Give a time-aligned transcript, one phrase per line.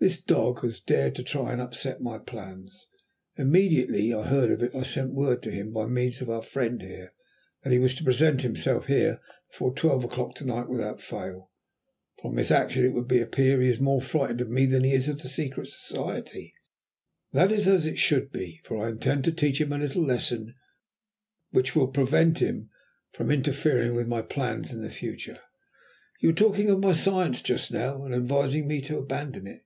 [0.00, 2.86] This dog has dared to try to upset my plans.
[3.36, 6.80] Immediately I heard of it I sent word to him, by means of our friend
[6.80, 7.12] here,
[7.64, 9.18] that he was to present himself here
[9.50, 11.50] before twelve o'clock to night without fail.
[12.22, 14.92] From his action it would appear that he is more frightened of me than he
[14.92, 16.54] is of the Secret Society.
[17.32, 20.54] That is as it should be; for I intend to teach him a little lesson
[21.50, 22.70] which will prevent him
[23.14, 25.40] from interfering with my plans in the future.
[26.20, 29.64] You were talking of my science just now, and advising me to abandon it.